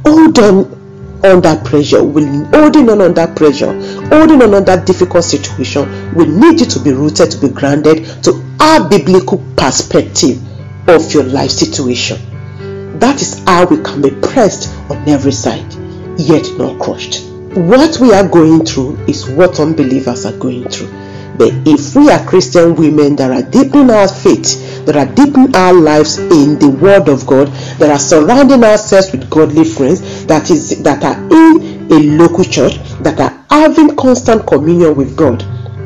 [0.06, 3.72] hold on under pressure, will holding on under pressure,
[4.10, 8.44] holding on under difficult situation, we need you to be rooted, to be grounded, to
[8.60, 10.42] our biblical perspective
[10.90, 12.20] of your life situation.
[13.00, 15.74] That is how we can be pressed on every side,
[16.20, 17.31] yet not crushed.
[17.54, 20.88] What we are going through is what unbelievers are going through.
[21.38, 25.74] But if we are Christian women that are deepening our faith, that are deepening our
[25.74, 30.82] lives in the Word of God, that are surrounding ourselves with godly friends, that is
[30.84, 35.42] that are in a local church, that are having constant communion with God,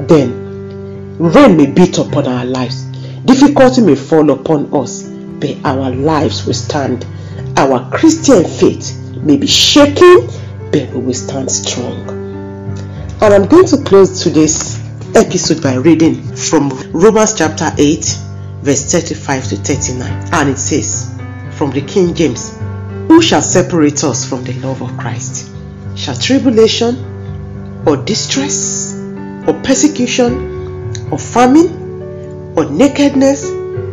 [0.08, 2.84] then rain may beat upon our lives,
[3.26, 5.04] difficulty may fall upon us,
[5.40, 7.08] but our lives will stand.
[7.58, 10.28] Our Christian faith may be shaken,
[10.84, 12.10] we will stand strong.
[13.22, 14.78] And I'm going to close today's
[15.16, 18.20] episode by reading from Romans chapter 8,
[18.62, 20.30] verse 35 to 39.
[20.34, 21.18] And it says,
[21.52, 22.58] from the King James,
[23.08, 25.50] Who shall separate us from the love of Christ?
[25.96, 28.94] Shall tribulation, or distress,
[29.48, 33.46] or persecution, or famine, or nakedness,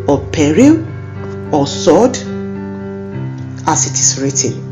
[0.09, 0.85] or peril,
[1.55, 2.17] or sword?
[3.69, 4.72] As it is written,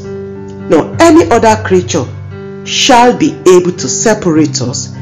[0.71, 2.05] nor any other creature
[2.65, 4.95] shall be able to separate us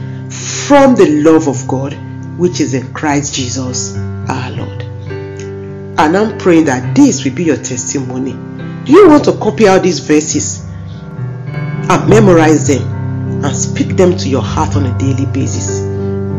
[0.67, 1.93] from the love of God
[2.39, 4.81] which is in Christ Jesus our Lord.
[5.99, 8.33] And I'm praying that this will be your testimony.
[8.85, 14.29] Do you want to copy out these verses and memorize them and speak them to
[14.29, 15.79] your heart on a daily basis,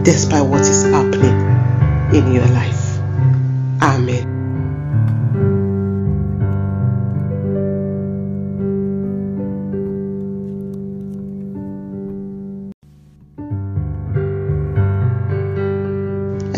[0.03, 2.99] despite what is happening in your life?
[3.83, 4.30] Amen.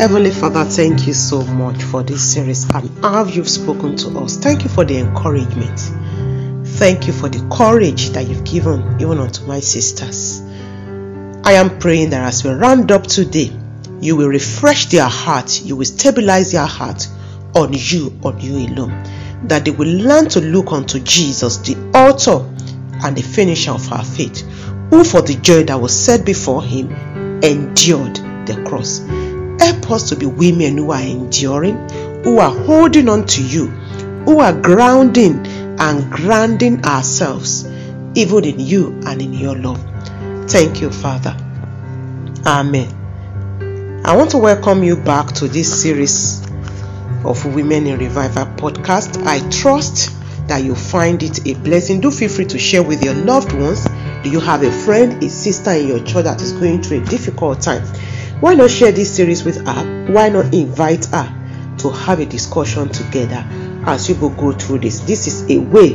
[0.03, 4.35] Heavenly Father, thank you so much for this series and how you've spoken to us.
[4.35, 5.79] Thank you for the encouragement.
[6.75, 10.41] Thank you for the courage that you've given even unto my sisters.
[11.45, 13.57] I am praying that as we round up today,
[14.01, 17.07] you will refresh their heart, you will stabilize their heart
[17.55, 19.05] on you, on you alone.
[19.47, 22.43] That they will learn to look unto Jesus, the author
[23.05, 24.41] and the finisher of our faith,
[24.89, 26.91] who for the joy that was set before him
[27.41, 28.99] endured the cross.
[29.63, 31.77] Help us to be women who are enduring,
[32.25, 33.67] who are holding on to you,
[34.25, 35.47] who are grounding
[35.79, 37.65] and grounding ourselves,
[38.13, 39.81] even in you and in your love.
[40.51, 41.33] Thank you, Father.
[42.45, 44.01] Amen.
[44.05, 46.45] I want to welcome you back to this series
[47.23, 49.25] of Women in Revival podcast.
[49.25, 50.11] I trust
[50.49, 52.01] that you find it a blessing.
[52.01, 53.87] Do feel free to share with your loved ones.
[54.23, 57.05] Do you have a friend, a sister in your church that is going through a
[57.05, 57.85] difficult time?
[58.43, 60.05] Why not share this series with her?
[60.11, 61.33] Why not invite her
[61.77, 63.47] to have a discussion together
[63.85, 64.99] as you go through this?
[64.99, 65.93] This is a way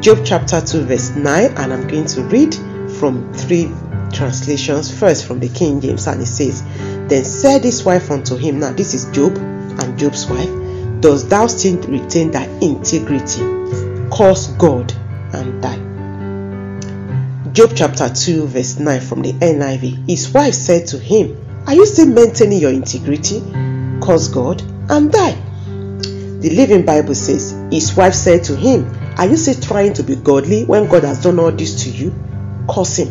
[0.00, 2.54] Job chapter 2, verse 9, and I'm going to read
[2.98, 3.70] from three
[4.12, 4.90] translations.
[4.92, 6.64] First from the King James, and it says,
[7.08, 10.50] Then said his wife unto him, Now this is Job and Job's wife,
[11.00, 13.42] Does thou still retain thy integrity?
[14.10, 14.92] Curse God
[15.32, 15.89] and die.
[17.52, 20.08] Job chapter 2, verse 9 from the NIV.
[20.08, 21.36] His wife said to him,
[21.66, 23.40] Are you still maintaining your integrity?
[24.00, 25.32] Curse God and die.
[26.40, 28.88] The Living Bible says, His wife said to him,
[29.18, 32.14] Are you still trying to be godly when God has done all this to you?
[32.70, 33.08] Curse him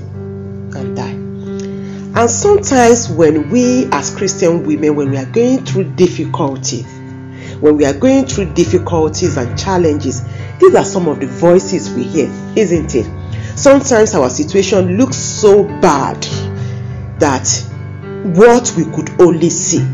[0.73, 1.11] and die.
[2.21, 6.85] And sometimes, when we as Christian women, when we are going through difficulties,
[7.59, 10.23] when we are going through difficulties and challenges,
[10.59, 13.18] these are some of the voices we hear, isn't it?
[13.59, 16.15] Sometimes our situation looks so bad
[17.19, 17.45] that
[18.37, 19.85] what we could only see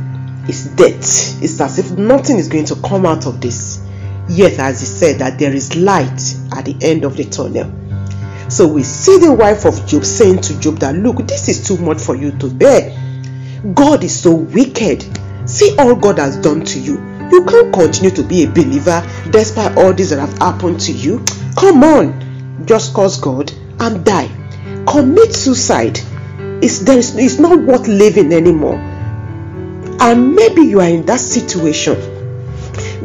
[0.47, 1.41] is death.
[1.41, 3.81] It's as if nothing is going to come out of this.
[4.29, 7.73] Yet, as he said, that there is light at the end of the tunnel.
[8.51, 11.77] So we see the wife of Job saying to Job that, Look, this is too
[11.77, 12.95] much for you to bear.
[13.73, 15.03] God is so wicked.
[15.49, 16.99] See all God has done to you.
[17.31, 21.25] You can't continue to be a believer despite all this that have happened to you.
[21.57, 22.24] Come on,
[22.63, 24.29] just cause God and die.
[24.87, 25.99] Commit suicide.
[26.61, 28.77] It's, there is, it's not worth living anymore.
[29.99, 31.95] And maybe you are in that situation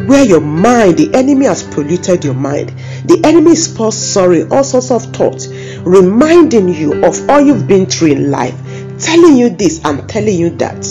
[0.07, 2.71] where your mind, the enemy has polluted your mind.
[3.05, 5.49] The enemy is sorry, all sorts of thoughts,
[5.79, 8.55] reminding you of all you've been through in life,
[8.99, 10.83] telling you this and telling you that.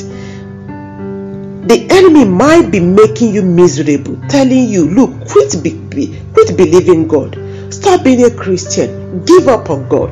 [1.67, 7.07] The enemy might be making you miserable, telling you, look, quit, be, be, quit believing
[7.07, 7.37] God,
[7.79, 10.11] stop being a Christian, give up on God.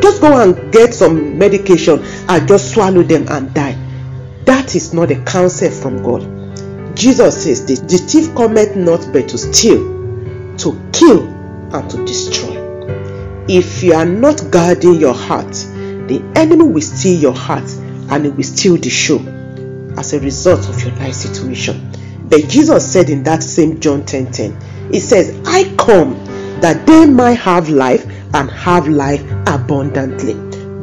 [0.00, 3.76] Just go and get some medication and just swallow them and die.
[4.44, 6.96] That is not a counsel from God.
[6.96, 9.78] Jesus says, The, the thief cometh not but to steal,
[10.58, 11.26] to kill,
[11.74, 12.56] and to destroy.
[13.48, 17.68] If you are not guarding your heart, the enemy will steal your heart
[18.10, 19.18] and it will steal the show
[19.98, 21.92] as a result of your life situation.
[22.28, 26.14] But Jesus said in that same John 10 10, He says, I come
[26.60, 28.04] that they might have life
[28.34, 30.34] and have life abundantly.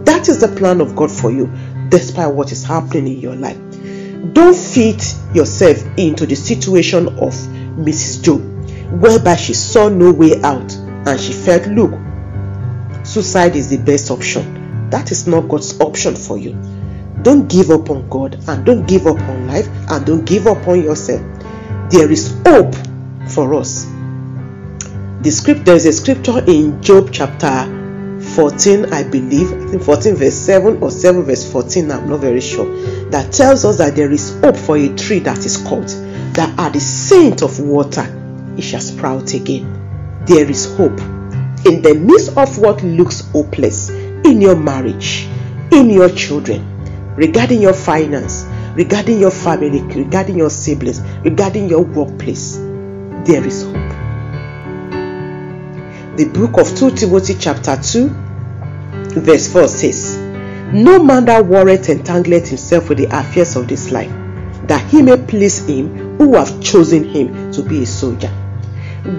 [0.04, 1.52] That is the plan of God for you,
[1.90, 3.58] despite what is happening in your life.
[4.34, 7.34] Don't fit yourself into the situation of
[7.78, 8.24] Mrs.
[8.24, 8.42] Job,
[9.02, 11.94] whereby she saw no way out and she felt, look,
[13.06, 14.90] suicide is the best option.
[14.90, 16.54] That is not God's option for you.
[17.22, 20.68] Don't give up on God and don't give up on life and don't give up
[20.68, 21.22] on yourself.
[21.92, 22.76] There is hope
[23.28, 23.86] for us.
[25.26, 27.66] The script there is a scripture in Job chapter
[28.36, 32.40] 14, I believe, I think 14 verse 7 or 7 verse 14, I'm not very
[32.40, 32.68] sure,
[33.10, 35.88] that tells us that there is hope for a tree that is called,
[36.36, 38.06] that at the scent of water
[38.56, 39.66] it shall sprout again.
[40.28, 41.00] There is hope
[41.66, 45.28] in the midst of what looks hopeless in your marriage,
[45.72, 48.46] in your children, regarding your finance,
[48.76, 52.58] regarding your family, regarding your siblings, regarding your workplace.
[52.58, 53.75] There is hope.
[56.16, 58.08] The book of 2 Timothy, chapter 2,
[59.20, 60.18] verse 4 says,
[60.72, 64.10] No man that worrieth entangleth himself with the affairs of this life,
[64.68, 68.32] that he may please him who have chosen him to be a soldier.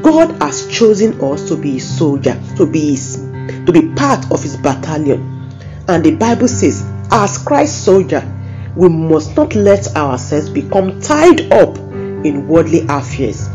[0.01, 4.43] God has chosen us to be a soldier, to be his, to be part of
[4.43, 5.53] his battalion.
[5.89, 8.25] And the Bible says, as Christ's soldier,
[8.75, 13.51] we must not let ourselves become tied up in worldly affairs.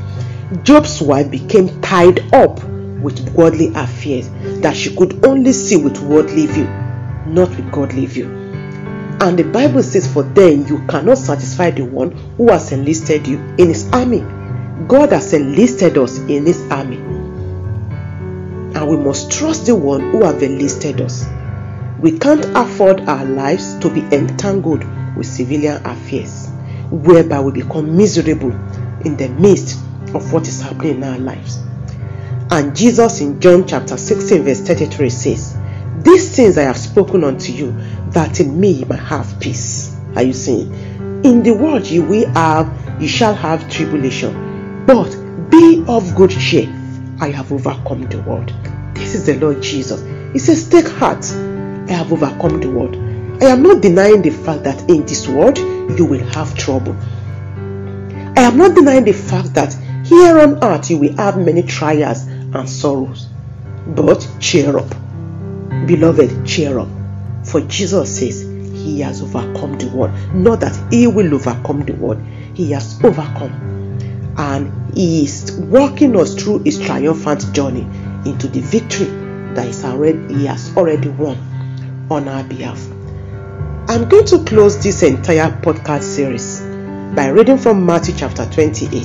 [0.62, 2.60] Job's wife became tied up
[3.02, 4.30] with worldly affairs
[4.62, 6.68] that she could only see with worldly view,
[7.26, 8.42] not with godly view.
[9.22, 13.38] And the Bible says, For then you cannot satisfy the one who has enlisted you
[13.58, 14.22] in his army.
[14.88, 16.98] God has enlisted us in his army.
[18.74, 21.28] And we must trust the one who has enlisted us.
[22.00, 24.84] We can't afford our lives to be entangled
[25.16, 26.50] with civilian affairs,
[26.90, 28.52] whereby we become miserable
[29.06, 29.78] in the midst
[30.16, 31.60] of what is happening in our lives.
[32.52, 35.58] And Jesus in John chapter 16, verse 33 says,
[36.00, 37.72] These things I have spoken unto you,
[38.10, 39.96] that in me you might have peace.
[40.18, 40.70] Are you seeing?
[41.24, 44.86] In the world you will have, you shall have tribulation.
[44.86, 45.16] But
[45.50, 46.68] be of good cheer.
[47.22, 48.54] I have overcome the world.
[48.96, 50.02] This is the Lord Jesus.
[50.34, 51.24] He says, Take heart.
[51.32, 52.98] I have overcome the world.
[53.42, 56.98] I am not denying the fact that in this world you will have trouble.
[58.36, 59.74] I am not denying the fact that
[60.06, 63.28] here on earth you will have many trials and sorrows.
[63.88, 64.90] But cheer up.
[65.88, 66.90] Beloved, cheer up.
[67.44, 70.14] For Jesus says he has overcome the world.
[70.34, 72.22] Not that he will overcome the world,
[72.54, 73.70] he has overcome.
[74.38, 77.82] And he is walking us through his triumphant journey
[78.26, 79.08] into the victory
[79.56, 81.38] that is already, he has already won
[82.10, 82.82] on our behalf.
[83.88, 86.62] I'm going to close this entire podcast series
[87.16, 89.04] by reading from Matthew chapter 28,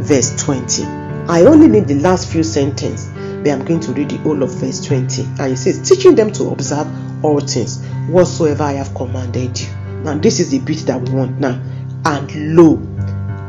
[0.00, 1.05] verse 20.
[1.28, 4.54] I only need the last few sentences, but I'm going to read the whole of
[4.54, 5.22] verse 20.
[5.40, 6.86] And it says, Teaching them to observe
[7.24, 9.68] all things whatsoever I have commanded you.
[10.02, 11.60] Now, this is the bit that we want now.
[12.04, 12.80] And lo,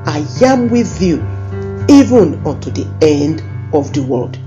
[0.05, 1.17] I am with you
[1.89, 4.37] even unto the end of the world.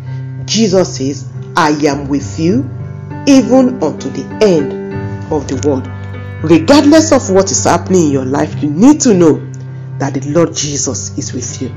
[0.44, 2.68] Jesus says, I am with you
[3.26, 4.72] even unto the end
[5.32, 5.88] of the world.
[6.42, 9.49] Regardless of what is happening in your life, you need to know
[10.00, 11.68] that the Lord Jesus is with you.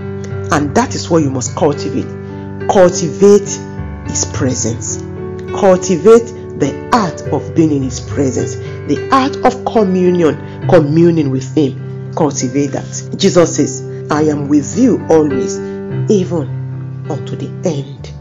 [0.51, 2.07] And that is what you must cultivate.
[2.69, 3.47] Cultivate
[4.09, 4.97] His presence.
[5.51, 12.13] Cultivate the art of being in His presence, the art of communion, communing with Him.
[12.15, 13.15] Cultivate that.
[13.17, 15.57] Jesus says, I am with you always,
[16.09, 18.11] even unto the end